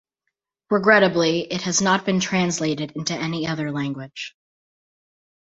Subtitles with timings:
[0.71, 4.35] Regrettably, it has not been translated into any other language.